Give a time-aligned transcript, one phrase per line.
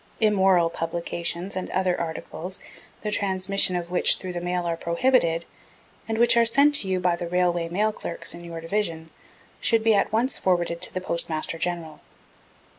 [0.19, 2.59] Immoral publications and other articles,
[3.03, 5.45] the transmission of which through the mail are prohibited
[6.07, 9.11] and which are sent to you by the Railway Mail Clerks in your Division
[9.59, 11.99] should be at once forwarded to the Postmaster General.